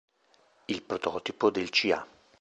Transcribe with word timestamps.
Il 0.67 0.81
prototipo 0.81 1.51
del 1.51 1.69
Ca. 1.69 2.03